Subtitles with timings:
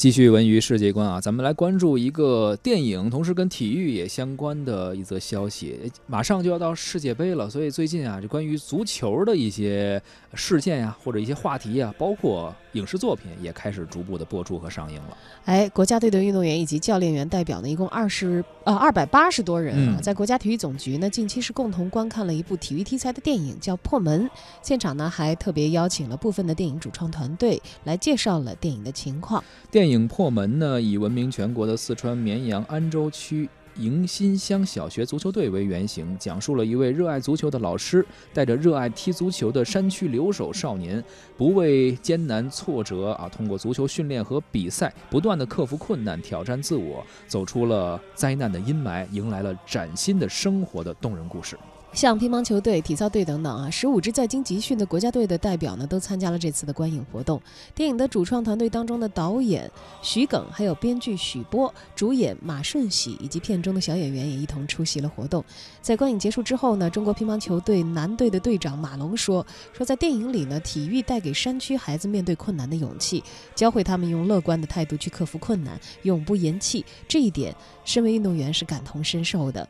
[0.00, 5.78] 继续文娱世界观啊，咱们来关注一个电影，同时跟体育也相关的一则消息。
[6.06, 10.00] 马上就要到世界杯了，所以最近啊，这关于足球的一些
[10.32, 15.18] 事件呀，或者一些话题呀，包括影视作品，也开始逐步的播出和上映了。
[15.44, 24.24] 哎，国家队的运动员以及教练员代表呢，一共二十呃二百八十多人啊，嗯在国家体育总局呢，近期是共同观看了一部体育题材的电影，叫《破门》。
[24.62, 29.44] 现场呢，还特别邀请了部分的电影主创团队来介绍了电影的情况。
[29.70, 41.02] 电影《影破门》呢，以闻名全国的四川绵阳安州区迎新乡小学足球队为原型，讲述了一位热爱足球的老师带着热爱踢足球的山区留守少年，
[41.36, 51.56] 不畏艰难挫折啊，通过足球训练和比赛，不断的克服困难，挑战自我，走出了灾难的阴霾，迎来了崭新的生活的动人故事。
[51.92, 57.40] 像乒乓球队、体操队等等啊，十五支在京集训的国家队的代表呢，都参加了这次的观影活动。
[57.74, 65.44] 电影的主创团队当中的导演徐耿，还有编剧许波、主演马顺喜以及片中的小演员也一同出席了活动。
[65.82, 73.22] 在观影结束之后呢，中国乒乓球队男队的队长马龙说：“说在电影里呢，体育带给山区孩子面对困难的勇气，
[73.54, 76.84] 教会他们用乐观的态度去克服困难，永不言弃。
[77.08, 79.68] 这一点，身为运动员是感同身受的。”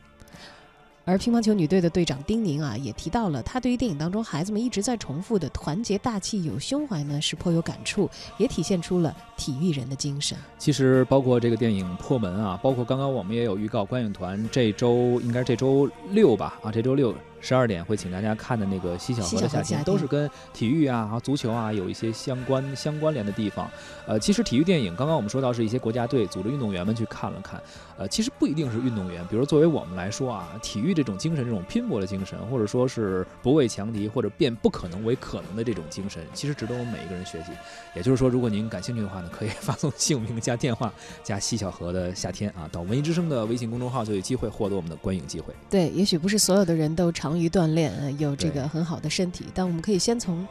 [1.11, 8.09] 而乒乓球女队的队长丁宁啊，也提到了她对于电影当中孩子们一直在重复的团结、大气、有胸怀呢，是颇有感触，
[8.39, 10.39] 也体现出了体育人的精神。
[10.57, 23.71] 其实包括这个电影《破门》啊，包括刚刚我们也有预告，观影团这周应该这周六吧啊，这周六十二点会请大家看的那个《西小河的夏天都是跟体育啊、和足球啊有一些相关相关联的地方。
[24.07, 27.61] 呃，其实体育电影刚刚我们说到是一些国家队组织运动员们去看了看，
[27.97, 37.53] 呃，其实不一定是运动员，比如作为我们来说啊，体育这种精神、这种拼搏的精神，或者说是不畏强敌或者变不可能为可能的这种精神，其实值得我们每一个人学习。
[37.95, 45.55] 也就是说，如果您感兴趣的话呢，可以发送姓名加电话加西小河的夏天啊，到文艺之声的微信公众号就有机会获得我们的观影机会。
[45.69, 50.47] 对，也许不是所有的人都长于锻炼，呃有这个很好的身体，但我们可以先从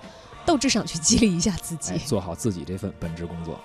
[0.45, 1.91] 斗志上去激励一下自己。
[1.91, 3.59] 哎，做好自己这份本职工作。